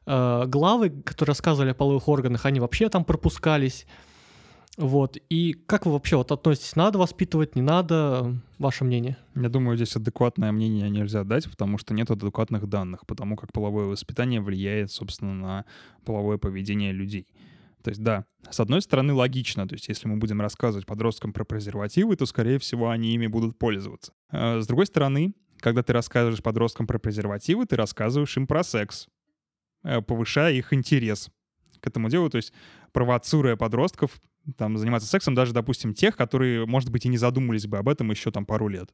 [0.07, 3.85] э, главы, которые рассказывали о половых органах, они вообще там пропускались.
[4.79, 5.19] Вот.
[5.29, 6.77] И как вы вообще вот относитесь?
[6.77, 8.41] Надо воспитывать, не надо?
[8.59, 9.17] Ваше мнение?
[9.35, 13.87] Я думаю, здесь адекватное мнение нельзя дать, потому что нет адекватных данных, потому как половое
[13.87, 15.65] воспитание влияет, собственно, на
[16.05, 17.27] половое поведение людей.
[17.83, 19.67] То есть, да, с одной стороны, логично.
[19.67, 23.59] То есть, если мы будем рассказывать подросткам про презервативы, то, скорее всего, они ими будут
[23.59, 24.13] пользоваться.
[24.31, 29.09] А с другой стороны, когда ты рассказываешь подросткам про презервативы, ты рассказываешь им про секс,
[29.83, 31.31] э, повышая их интерес
[31.81, 32.53] к этому делу, то есть
[32.93, 34.21] провоцируя подростков
[34.57, 38.11] там заниматься сексом, даже, допустим, тех, которые, может быть, и не задумывались бы об этом
[38.11, 38.91] еще там пару лет.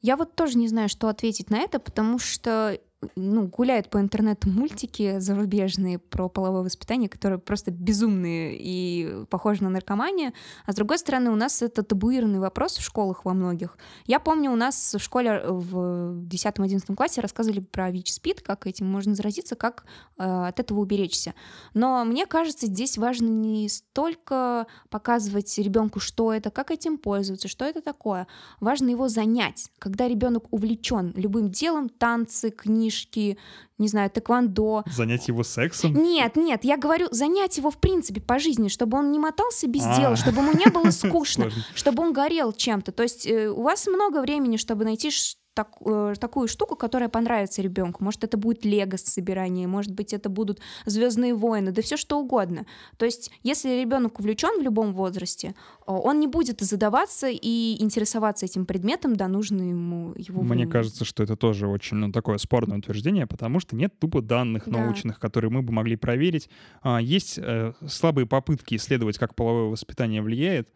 [0.00, 2.78] Я вот тоже не знаю, что ответить на это, потому что
[3.16, 9.70] ну, гуляют по интернету мультики зарубежные про половое воспитание, которые просто безумные и похожи на
[9.70, 10.32] наркоманию.
[10.66, 13.78] А с другой стороны, у нас это табуированный вопрос в школах во многих.
[14.06, 19.14] Я помню, у нас в школе в 10-11 классе рассказывали про ВИЧ-СПИД, как этим можно
[19.14, 19.84] заразиться, как
[20.18, 21.34] э, от этого уберечься.
[21.72, 27.64] Но мне кажется, здесь важно не столько показывать ребенку, что это, как этим пользоваться, что
[27.64, 28.26] это такое.
[28.60, 29.70] Важно его занять.
[29.78, 33.38] Когда ребенок увлечен любым делом, танцы, книги, книжки,
[33.78, 34.84] не знаю, тэквондо.
[34.86, 35.94] Занять его сексом?
[35.94, 39.84] Нет, нет, я говорю, занять его в принципе по жизни, чтобы он не мотался без
[39.86, 39.96] а.
[39.96, 42.92] дела, чтобы ему не было скучно, чтобы он горел чем-то.
[42.92, 45.10] То есть э, у вас много времени, чтобы найти
[45.54, 48.04] так, э, такую штуку, которая понравится ребенку.
[48.04, 52.66] Может, это будет лего собирание, может быть, это будут Звездные войны, да все что угодно.
[52.96, 55.52] То есть, если ребенок увлечен в любом возрасте, э,
[55.86, 60.42] он не будет задаваться и интересоваться этим предметом до нужной ему его.
[60.42, 60.70] Мне времени.
[60.70, 64.78] кажется, что это тоже очень ну, такое спорное утверждение, потому что нет тупо данных да.
[64.78, 66.48] научных, которые мы бы могли проверить.
[66.82, 70.68] А, есть э, слабые попытки исследовать, как половое воспитание влияет.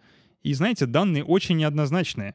[0.42, 2.34] И знаете, данные очень неоднозначные.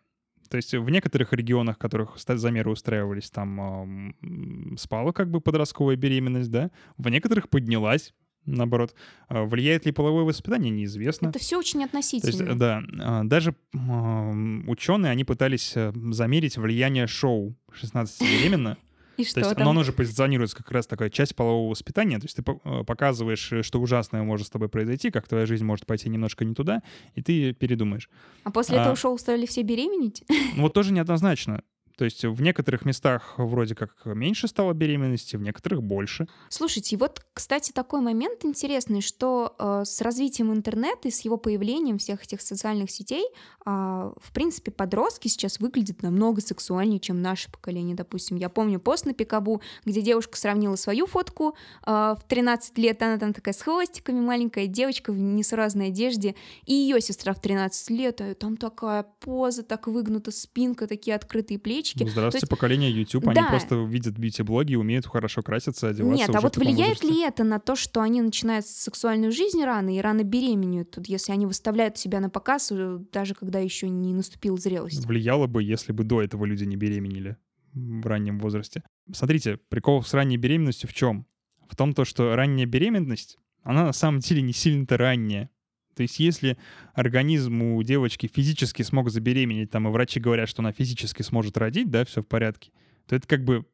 [0.49, 5.95] То есть в некоторых регионах, в которых замеры устраивались, там э, спала как бы подростковая
[5.95, 8.13] беременность, да, в некоторых поднялась,
[8.45, 8.95] наоборот.
[9.27, 11.29] А влияет ли половое воспитание, неизвестно.
[11.29, 12.31] Это все очень относительно.
[12.31, 18.77] То есть, да, а, даже ученые, они пытались э, замерить влияние шоу 16 беременна
[19.19, 19.65] и что то есть, там?
[19.65, 22.19] Но оно же позиционируется как раз такая часть полового воспитания.
[22.19, 25.65] То есть ты э, показываешь, э, что ужасное может с тобой произойти, как твоя жизнь
[25.65, 26.81] может пойти немножко не туда,
[27.15, 28.09] и ты передумаешь.
[28.43, 30.23] А после а, этого шоу стали все беременеть?
[30.55, 31.63] Ну вот тоже неоднозначно.
[31.99, 36.29] То есть в некоторых местах вроде как меньше стало беременности, в некоторых больше.
[36.47, 41.97] Слушайте, вот, кстати, такой момент интересный, что э, с развитием интернета и с его появлением
[41.97, 47.97] всех этих социальных сетей, э, в принципе, подростки сейчас выглядят намного сексуальнее, чем наше поколение.
[47.97, 53.03] Допустим, я помню пост на Пикабу, где девушка сравнила свою фотку э, в 13 лет,
[53.03, 56.35] она там такая с хвостиками, маленькая девочка в несуразной одежде,
[56.65, 61.59] и ее сестра в 13 лет, а там такая поза, так выгнута спинка, такие открытые
[61.59, 62.03] плечи, подписчики.
[62.03, 62.49] Ну, здравствуйте, есть...
[62.49, 63.31] поколение YouTube, да.
[63.31, 66.27] они просто видят бьюти-блоги, умеют хорошо краситься, одеваться.
[66.27, 69.99] Нет, а вот влияет ли это на то, что они начинают сексуальную жизнь рано и
[69.99, 72.71] рано беременеют, тут, если они выставляют себя на показ,
[73.11, 75.05] даже когда еще не наступила зрелость?
[75.05, 77.37] Влияло бы, если бы до этого люди не беременели
[77.73, 78.83] в раннем возрасте.
[79.11, 81.25] Смотрите, прикол с ранней беременностью в чем?
[81.69, 85.51] В том, то, что ранняя беременность, она на самом деле не сильно-то ранняя.
[85.95, 86.57] То есть если
[86.93, 91.89] организм у девочки физически смог забеременеть, там, и врачи говорят, что она физически сможет родить,
[91.89, 92.71] да, все в порядке,
[93.07, 93.65] то это как бы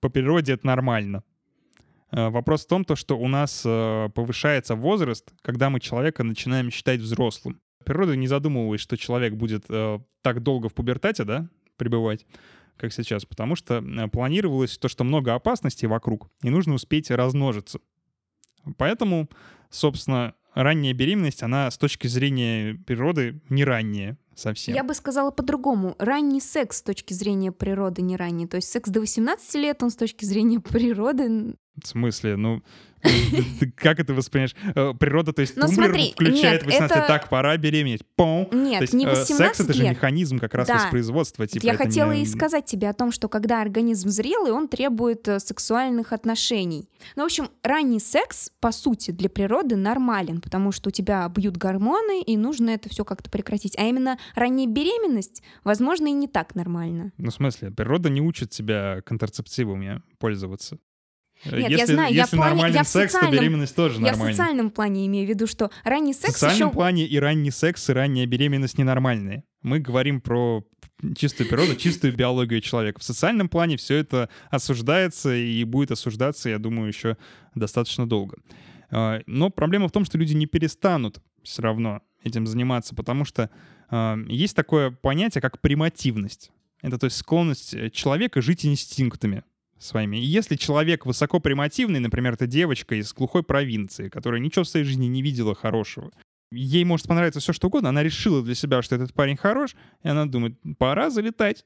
[0.00, 1.24] по природе это нормально.
[2.10, 6.70] А, вопрос в том, то, что у нас э, повышается возраст, когда мы человека начинаем
[6.70, 7.60] считать взрослым.
[7.84, 12.26] Природа не задумывалась, что человек будет э, так долго в пубертате, да, пребывать,
[12.76, 17.80] как сейчас, потому что э, планировалось то, что много опасностей вокруг, и нужно успеть размножиться.
[18.76, 19.28] Поэтому,
[19.70, 24.74] собственно, ранняя беременность, она с точки зрения природы не ранняя совсем.
[24.74, 25.94] Я бы сказала по-другому.
[25.98, 28.46] Ранний секс с точки зрения природы не ранний.
[28.46, 31.56] То есть секс до 18 лет, он с точки зрения природы...
[31.82, 32.36] В смысле?
[32.36, 32.62] Ну,
[33.76, 34.54] как это воспринимаешь?
[34.74, 37.06] Э, природа, то есть ну, тумблер включает нет, 18 это...
[37.06, 38.02] так, пора беременеть.
[38.52, 41.46] Нет, не 18 э, Секс— это же механизм как раз воспроизводства.
[41.46, 45.40] Типа, Я хотела и сказать тебе о том, что когда организм зрелый, он требует э,
[45.40, 46.88] сексуальных отношений.
[47.14, 51.56] Ну, в общем, ранний секс, по сути, для природы нормален, потому что у тебя бьют
[51.56, 53.76] гормоны, и нужно это все как-то прекратить.
[53.78, 57.12] А именно ранняя беременность, возможно, и не так нормально.
[57.18, 60.78] Ну, в смысле, природа не учит тебя контрацептивами пользоваться.
[61.44, 64.26] Нет, если, я знаю, если я нормальный я секс, социальном, то беременность тоже нормальная.
[64.26, 66.74] Я в социальном плане имею в виду, что ранний секс В социальном еще...
[66.74, 69.44] плане и ранний секс, и ранняя беременность ненормальные.
[69.62, 70.64] Мы говорим про
[71.16, 73.00] чистую природу, чистую биологию человека.
[73.00, 77.16] В социальном плане все это осуждается и будет осуждаться, я думаю, еще
[77.54, 78.38] достаточно долго.
[78.90, 83.50] А, но проблема в том, что люди не перестанут все равно этим заниматься, потому что
[83.90, 86.50] есть такое понятие, как примативность.
[86.82, 89.44] Это то есть склонность э, человека жить инстинктами
[89.78, 90.18] своими.
[90.18, 94.86] И если человек высоко примативный, например, это девочка из глухой провинции, которая ничего в своей
[94.86, 96.12] жизни не видела хорошего,
[96.50, 100.08] ей может понравиться все что угодно, она решила для себя, что этот парень хорош, и
[100.08, 101.64] она думает, пора залетать.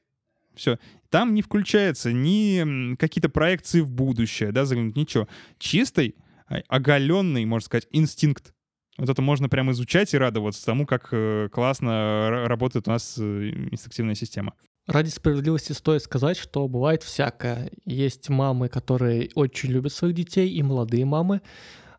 [0.55, 0.79] Все.
[1.09, 5.27] Там не включается ни какие-то проекции в будущее, да, заглянуть, ничего.
[5.57, 6.15] Чистый,
[6.47, 8.53] а, оголенный, можно сказать, инстинкт
[9.01, 13.49] Вот это можно прямо изучать и радоваться тому, как э, классно работает у нас э,
[13.71, 14.53] инструктивная система.
[14.85, 17.71] Ради справедливости стоит сказать, что бывает всякое.
[17.83, 21.41] Есть мамы, которые очень любят своих детей, и молодые мамы,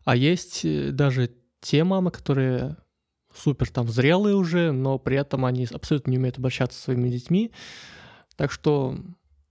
[0.05, 2.77] а есть э, даже те мамы, которые
[3.35, 7.51] супер там зрелые уже, но при этом они абсолютно не умеют обращаться со своими детьми.
[8.37, 8.95] Так что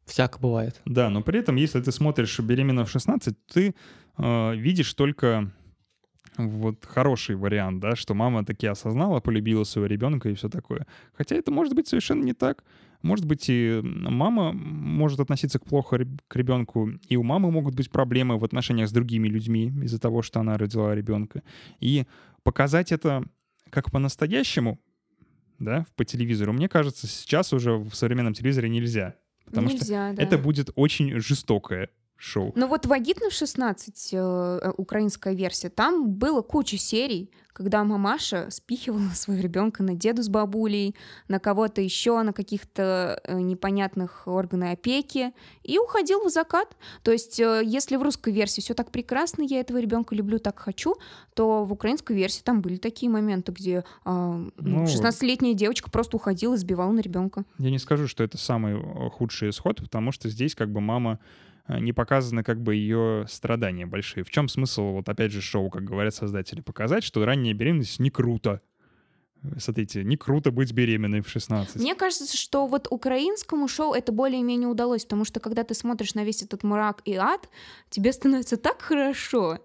[0.06, 0.80] всяко бывает.
[0.86, 3.74] Да, но при этом, если ты смотришь «Беременна в 16», ты
[4.16, 5.52] э, видишь только
[6.36, 10.86] вот хороший вариант, да, что мама таки осознала, полюбила своего ребенка и все такое.
[11.12, 12.64] Хотя это может быть совершенно не так.
[13.02, 17.90] Может быть, и мама может относиться к плохо к ребенку, и у мамы могут быть
[17.90, 21.42] проблемы в отношениях с другими людьми из-за того, что она родила ребенка.
[21.80, 22.06] И
[22.44, 23.24] показать это
[23.70, 24.78] как по-настоящему,
[25.58, 29.16] да, по телевизору, мне кажется, сейчас уже в современном телевизоре нельзя.
[29.44, 30.22] Потому нельзя, что да.
[30.22, 31.90] это будет очень жестокое
[32.22, 32.52] шоу.
[32.54, 38.46] Ну вот «Вагитна в 16», э, э, украинская версия, там было куча серий, когда мамаша
[38.50, 40.94] спихивала своего ребенка на деду с бабулей,
[41.28, 45.32] на кого-то еще, на каких-то э, непонятных органы опеки,
[45.62, 46.76] и уходил в закат.
[47.02, 50.58] То есть, э, если в русской версии все так прекрасно, я этого ребенка люблю, так
[50.58, 50.94] хочу,
[51.34, 56.54] то в украинской версии там были такие моменты, где э, ну, 16-летняя девочка просто уходила
[56.54, 57.44] и сбивала на ребенка.
[57.58, 58.80] Я не скажу, что это самый
[59.10, 63.86] худший исход, потому что здесь как бы мама Э, не показаны как бы ее страдания
[63.86, 64.24] большие.
[64.24, 68.10] В чем смысл, вот опять же, шоу, как говорят создатели, показать, что ранняя беременность не
[68.10, 68.60] круто.
[69.58, 71.76] Смотрите, не круто быть беременной в 16.
[71.76, 76.22] Мне кажется, что вот украинскому шоу это более-менее удалось, потому что когда ты смотришь на
[76.22, 77.48] весь этот мрак и ад,
[77.90, 79.58] тебе становится так хорошо.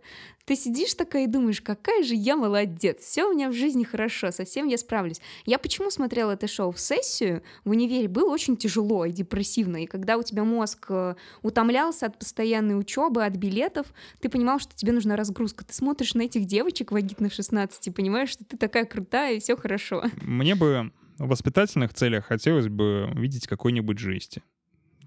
[0.47, 4.31] Ты сидишь такая и думаешь, какая же я молодец, все у меня в жизни хорошо,
[4.31, 5.19] совсем я справлюсь.
[5.45, 7.43] Я почему смотрела это шоу в сессию?
[7.65, 12.17] В универе было очень тяжело и депрессивно, и когда у тебя мозг э, утомлялся от
[12.17, 13.87] постоянной учебы, от билетов,
[14.21, 15.65] ты понимал, что тебе нужна разгрузка.
[15.65, 19.57] Ты смотришь на этих девочек вагитных 16 и понимаешь, что ты такая крутая и все
[19.57, 20.05] хорошо.
[20.21, 24.43] Мне бы в воспитательных целях хотелось бы видеть какой-нибудь жести.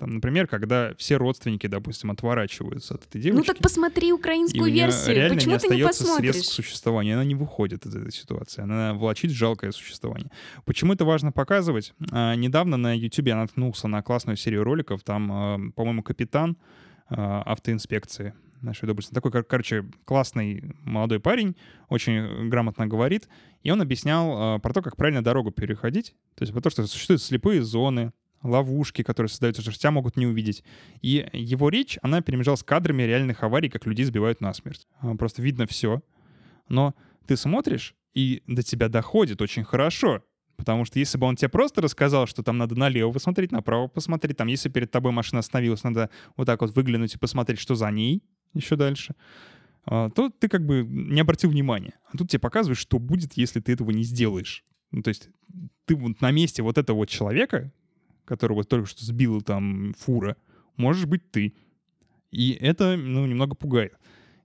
[0.00, 3.38] Там, например, когда все родственники, допустим, отворачиваются от этой девочки.
[3.38, 5.28] Ну так посмотри украинскую версию.
[5.28, 6.32] Почему не ты не посмотришь?
[6.32, 7.16] средств к существованию.
[7.16, 8.62] Она не выходит из этой ситуации.
[8.62, 10.30] Она влачит жалкое существование.
[10.64, 11.92] Почему это важно показывать?
[12.12, 15.02] А, недавно на YouTube я наткнулся на классную серию роликов.
[15.02, 16.56] Там, а, по-моему, капитан
[17.10, 18.32] а, автоинспекции
[18.62, 19.12] нашей области.
[19.12, 21.56] Такой, кор- короче, классный молодой парень,
[21.90, 23.28] очень грамотно говорит,
[23.62, 26.14] и он объяснял э, про то, как правильно дорогу переходить.
[26.34, 30.64] То есть про то, что существуют слепые зоны, ловушки, которые создаются, тебя могут не увидеть.
[31.02, 34.86] И его речь, она перемежалась кадрами реальных аварий, как людей сбивают насмерть.
[35.00, 36.02] А, просто видно все.
[36.68, 36.94] Но
[37.26, 40.22] ты смотришь, и до тебя доходит очень хорошо.
[40.56, 44.36] Потому что если бы он тебе просто рассказал, что там надо налево посмотреть, направо посмотреть,
[44.36, 47.90] там если перед тобой машина остановилась, надо вот так вот выглянуть и посмотреть, что за
[47.90, 48.22] ней
[48.52, 49.14] еще дальше,
[49.86, 51.94] а, то ты как бы не обратил внимания.
[52.12, 54.64] А тут тебе показывают, что будет, если ты этого не сделаешь.
[54.90, 55.30] Ну, то есть
[55.86, 57.72] ты вот на месте вот этого вот человека,
[58.30, 60.36] которого только что сбила там фура,
[60.76, 61.52] можешь быть ты.
[62.30, 63.94] И это, ну, немного пугает.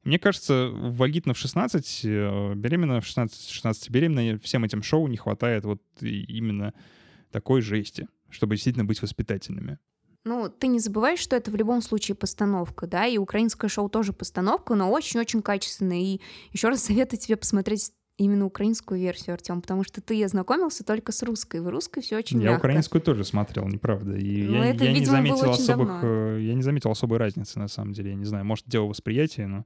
[0.04, 5.18] Мне кажется, «Вагитна в 16», э, «Беременна в 16», «16 беременна» всем этим шоу не
[5.18, 6.74] хватает вот именно
[7.32, 9.78] такой жести, чтобы действительно быть воспитательными.
[10.24, 14.14] Ну, ты не забываешь, что это в любом случае постановка, да, и украинское шоу тоже
[14.14, 16.00] постановка, но очень-очень качественная.
[16.00, 16.22] И
[16.52, 21.22] еще раз советую тебе посмотреть именно украинскую версию, Артем, потому что ты ознакомился только с
[21.24, 21.60] русской.
[21.62, 22.60] В русской все очень Я мягко.
[22.66, 24.16] украинскую тоже смотрел, неправда.
[24.18, 26.08] И Ну, я, это, я не видимо, было заметил очень особых, давно.
[26.38, 28.12] э, я не заметил особой разницы на самом деле.
[28.12, 29.66] Я не знаю, может дело восприятия, но,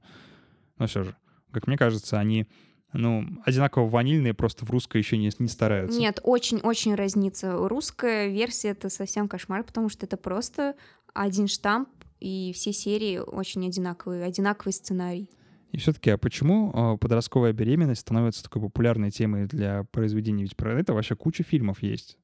[0.78, 1.16] но все же,
[1.52, 2.46] как мне кажется, они
[2.92, 6.00] ну одинаково ванильные, просто в русской еще не, не стараются.
[6.00, 7.52] Нет, очень-очень разница.
[7.68, 10.74] Русская версия— это совсем кошмар, потому что это просто
[11.14, 15.30] один штамп, и все серии очень одинаковые, одинаковый сценарий.
[15.72, 20.42] И все-таки, а почему э, подростковая беременность становится такой популярной темой для произведений?
[20.42, 22.18] Ведь про это вообще куча фильмов есть.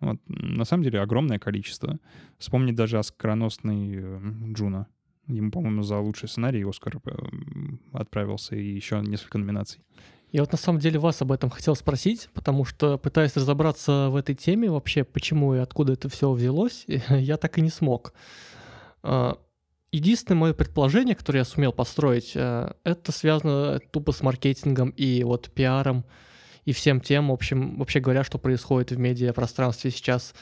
[0.00, 1.98] Вот, на самом деле огромное количество.
[2.38, 4.20] Вспомнить даже оскароносный э,
[4.52, 4.86] Джуна.
[5.26, 7.10] Ему, по-моему, за лучший сценарий Оскар э,
[7.92, 9.82] отправился и еще несколько номинаций.
[10.32, 14.16] Я вот на самом деле вас об этом хотел спросить, потому что пытаясь разобраться в
[14.16, 18.14] этой теме вообще, почему и откуда это все взялось, я так и не смог.
[19.92, 25.50] Единственное мое предположение, которое я сумел построить, э, это связано тупо с маркетингом и вот
[25.50, 26.06] пиаром
[26.64, 30.34] и всем тем, в общем, вообще говоря, что происходит в медиапространстве сейчас.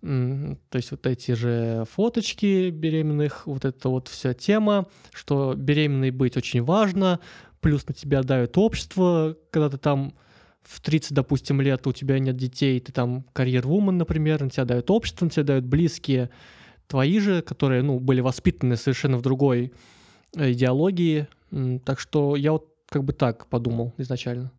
[0.00, 6.36] То есть вот эти же фоточки беременных, вот эта вот вся тема, что беременной быть
[6.36, 7.20] очень важно,
[7.60, 10.14] плюс на тебя давит общество, когда ты там
[10.62, 14.90] в 30, допустим, лет у тебя нет детей, ты там карьер-вумен, например, на тебя дают
[14.90, 16.30] общество, на тебя дают близкие,
[16.92, 19.72] твои же, которые, ну, были воспитаны совершенно в другой
[20.36, 21.26] э, идеологии.
[21.84, 24.52] Так что я вот как бы так подумал изначально.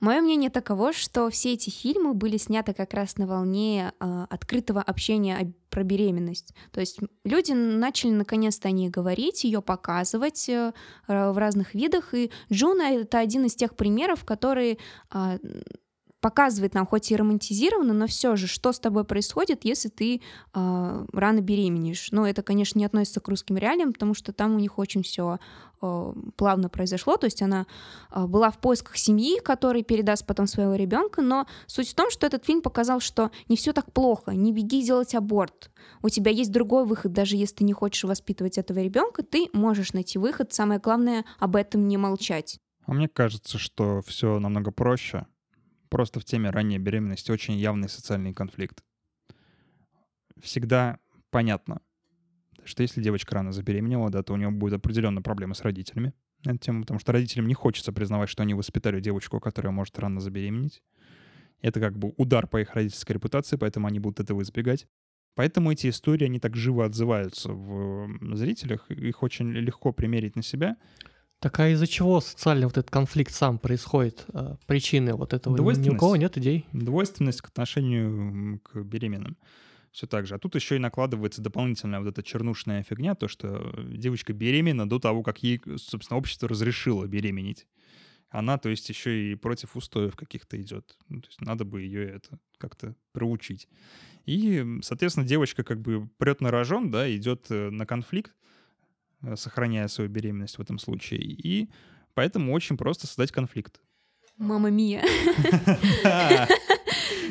[0.00, 4.80] Мое мнение таково, что все эти фильмы были сняты как раз на волне э, открытого
[4.80, 6.54] общения про беременность.
[6.72, 10.72] То есть люди начали наконец-то о ней говорить, ее показывать э,
[11.08, 14.78] в разных видах, и Джуна— это один из тех примеров, которые
[15.12, 15.38] э,
[16.24, 20.22] показывает нам, хоть и романтизированно, но все же, что с тобой происходит, если ты
[20.54, 22.08] э, рано беременеешь.
[22.12, 25.38] Но это, конечно, не относится к русским реалиям, потому что там у них очень все
[25.82, 27.18] э, плавно произошло.
[27.18, 27.66] То есть она
[28.10, 31.20] э, была в поисках семьи, которая передаст потом своего ребенка.
[31.20, 34.82] Но суть в том, что этот фильм показал, что не все так плохо, не беги
[34.82, 35.70] делать аборт.
[36.00, 39.92] У тебя есть другой выход, даже если ты не хочешь воспитывать этого ребенка, ты можешь
[39.92, 40.54] найти выход.
[40.54, 42.60] Самое главное об этом не молчать.
[42.86, 45.26] А мне кажется, что все намного проще
[45.88, 48.82] просто в теме ранней беременности очень явный социальный конфликт.
[50.40, 50.98] Всегда
[51.30, 51.80] понятно,
[52.64, 56.12] что если девочка рано забеременела, да, то у нее будет определенная проблема с родителями
[56.44, 59.98] на эту тему, потому что родителям не хочется признавать, что они воспитали девочку, которая может
[59.98, 60.82] рано забеременеть.
[61.60, 64.86] Это как бы удар по их родительской репутации, поэтому они будут этого избегать.
[65.34, 70.76] Поэтому эти истории, они так живо отзываются в зрителях, их очень легко примерить на себя.
[71.44, 74.24] Так а из-за чего социальный вот этот конфликт сам происходит?
[74.32, 76.64] А, причины вот этого ни у кого нет идей?
[76.72, 79.36] Двойственность к отношению к беременным.
[79.92, 80.36] Все так же.
[80.36, 84.98] А тут еще и накладывается дополнительная вот эта чернушная фигня, то, что девочка беременна до
[84.98, 87.66] того, как ей, собственно, общество разрешило беременеть.
[88.30, 90.96] Она, то есть, еще и против устоев каких-то идет.
[91.10, 93.68] Ну, то есть надо бы ее это как-то проучить.
[94.24, 98.43] И, соответственно, девочка как бы прет на рожон, да, идет э, на конфликт, Э,
[99.36, 101.20] сохраняя свою беременность в этом случае.
[101.20, 101.70] И
[102.14, 103.80] поэтому очень просто создать конфликт.
[104.36, 105.02] Мама Мия.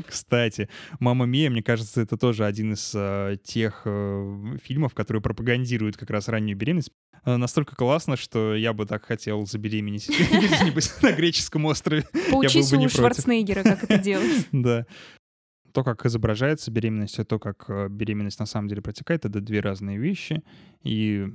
[0.07, 0.69] Кстати,
[0.99, 6.09] «Мама Мия», мне кажется, это тоже один из э, тех э, фильмов, которые пропагандируют как
[6.09, 6.91] раз раннюю беременность.
[7.25, 10.09] Э, настолько классно, что я бы так хотел забеременеть
[11.01, 12.05] на греческом острове.
[12.31, 14.47] Поучись у Шварценеггера, как это делать.
[14.51, 14.85] Да.
[15.73, 19.59] То, как изображается беременность, и то, как э, беременность на самом деле протекает, это две
[19.59, 20.43] разные вещи.
[20.83, 21.27] И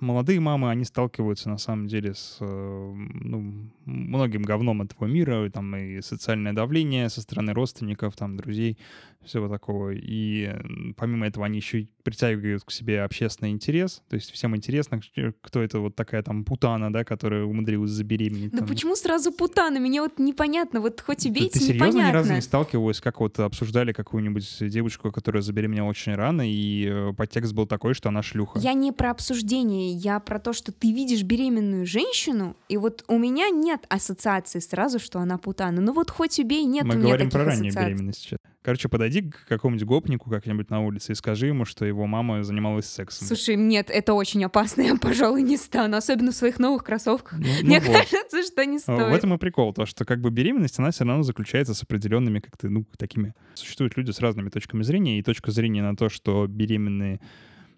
[0.00, 5.74] молодые мамы, они сталкиваются на самом деле с э, ну, многим говном этого мира, там
[5.76, 8.78] и социальное давление со стороны родственников, там, друзей,
[9.22, 9.90] всего такого.
[9.90, 10.50] И
[10.96, 15.00] помимо этого они еще притягивают к себе общественный интерес, то есть всем интересно,
[15.40, 18.52] кто это вот такая там путана, да, которая умудрилась забеременеть.
[18.52, 18.68] Да там.
[18.68, 19.78] почему сразу путана?
[19.78, 22.08] Меня вот непонятно, вот хоть убейте, ты, ты серьезно непонятно.
[22.08, 27.12] ни разу не сталкивалась, как вот обсуждали какую-нибудь девочку, которая забеременела очень рано, и э,
[27.16, 28.58] подтекст был такой, что она шлюха?
[28.58, 33.18] Я не про обсуждение, я про то, что ты видишь беременную женщину, и вот у
[33.18, 35.80] меня нет ассоциации сразу, что она путана.
[35.80, 38.38] Ну вот хоть убей, нет Мы у меня говорим про раннюю беременность сейчас.
[38.62, 42.84] Короче, подойди к какому-нибудь гопнику как-нибудь на улице и скажи ему, что его мама занималась
[42.84, 43.26] сексом.
[43.26, 47.38] Слушай, нет, это очень опасно, я, пожалуй, не стану, особенно в своих новых кроссовках.
[47.38, 47.96] Ну, ну Мне вот.
[47.96, 49.10] кажется, что не стоит.
[49.10, 52.40] В этом и прикол, то, что как бы беременность, она все равно заключается с определенными
[52.40, 53.34] как-то, ну, такими...
[53.54, 57.20] Существуют люди с разными точками зрения, и точка зрения на то, что беременные,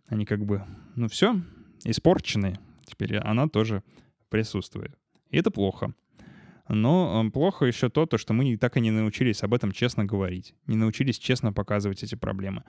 [0.09, 0.65] они как бы,
[0.97, 1.41] ну, все,
[1.85, 3.85] испорченные, теперь она тоже
[4.31, 4.99] присутствует.
[5.31, 5.95] И это плохо.
[6.75, 10.55] Но плохо еще то, то, что мы так и не научились об этом честно говорить,
[10.67, 12.65] не научились честно показывать эти проблемы.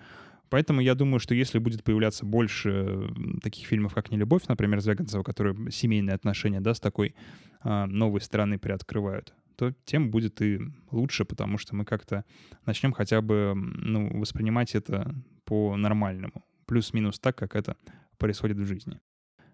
[0.49, 3.09] Поэтому я думаю, что если будет появляться больше
[3.41, 7.15] таких фильмов, как «Нелюбовь», например, Звягинцева, которые семейные отношения, да, с такой
[7.61, 10.59] а, новой стороны приоткрывают, то тем будет и
[10.91, 12.25] лучше, потому что мы как-то
[12.65, 16.43] начнем хотя бы ну, воспринимать это по-нормальному.
[16.65, 17.77] Плюс-минус так, как это
[18.17, 18.99] происходит в жизни.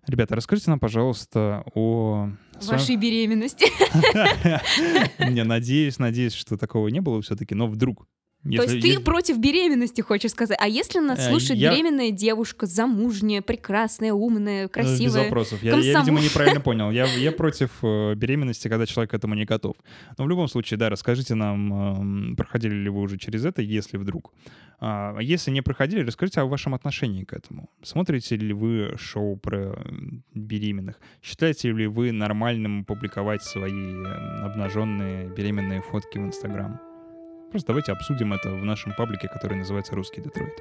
[0.10, 2.32] Ребята, расскажите нам, пожалуйста, о...
[2.64, 3.68] Вашей беременности.
[5.30, 8.08] Не, надеюсь, надеюсь, что такого не было все-таки, но вдруг
[8.46, 9.04] если, То есть ты если...
[9.04, 10.58] против беременности, хочешь сказать?
[10.62, 11.72] А если нас э, слушает я...
[11.72, 15.06] беременная девушка, замужняя, прекрасная, умная, э, красивая?
[15.06, 15.62] Без вопросов.
[15.62, 16.90] Я, я видимо, неправильно понял.
[16.90, 19.76] Я, я против э, беременности, когда человек к этому не готов.
[20.18, 23.98] Но в любом случае, да, расскажите нам, э, проходили ли вы уже через это, если
[23.98, 24.32] вдруг.
[24.82, 27.70] А если не проходили, расскажите о вашем отношении к этому.
[27.84, 29.78] Смотрите ли вы шоу про
[30.34, 30.96] беременных?
[31.22, 36.80] Считаете ли вы нормальным публиковать свои э, обнаженные беременные фотки в Инстаграм?
[37.52, 40.54] Просто давайте обсудим это в нашем паблике, который называется «Русский Детройт».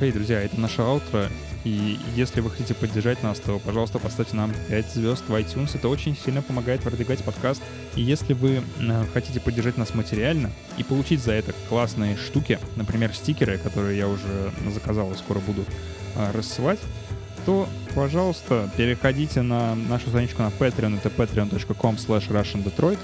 [0.00, 1.26] Эй, друзья, это наша аутро,
[1.64, 5.76] и если вы хотите поддержать нас, то, пожалуйста, поставьте нам 5 звезд в iTunes.
[5.76, 7.62] Это очень сильно помогает продвигать подкаст.
[7.96, 13.12] И если вы э, хотите поддержать нас материально и получить за это классные штуки, например,
[13.12, 15.99] стикеры, которые я уже заказал и скоро буду а,
[16.32, 16.80] рассылать,
[17.46, 22.98] то, пожалуйста, переходите на нашу страничку на Patreon, это patreon.com slash russiandetroit.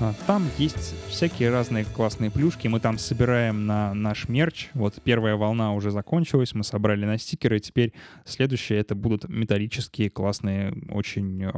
[0.00, 2.66] А, Там есть всякие разные классные плюшки.
[2.66, 4.70] Мы там собираем на наш мерч.
[4.74, 7.60] Вот первая волна уже закончилась, мы собрали на стикеры.
[7.60, 7.92] Теперь
[8.24, 11.52] следующее это будут металлические классные, очень э,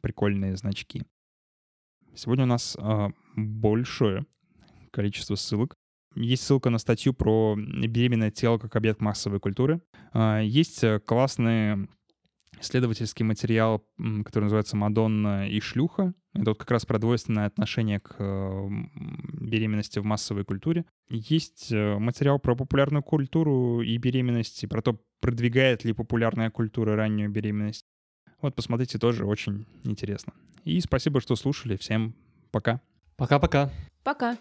[0.00, 1.04] прикольные значки.
[2.14, 2.76] Сегодня у нас
[3.36, 4.24] большое
[4.90, 5.76] количество ссылок.
[6.16, 9.80] Есть ссылка на статью про беременное тело как объект массовой культуры.
[10.12, 11.88] А, Есть э, классный
[12.60, 13.84] исследовательский материал,
[14.24, 16.14] который называется «Мадонна и шлюха».
[16.32, 18.68] Это вот как раз про двойственное отношение к э,
[19.40, 20.84] беременности в массовой культуре.
[21.08, 26.96] Есть э, материал про популярную культуру и беременность, и про то, продвигает ли популярная культура
[26.96, 27.84] раннюю беременность.
[28.40, 30.34] Вот, посмотрите, тоже очень интересно.
[30.64, 31.76] И спасибо, что слушали.
[31.76, 32.14] Всем
[32.50, 32.80] пока.
[33.16, 33.70] Пока-пока.
[34.02, 34.36] Пока.